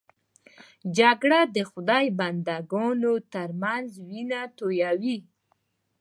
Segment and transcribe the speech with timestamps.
[0.97, 5.17] جګړه د خدای بنده ګانو تر منځ وینه تویوي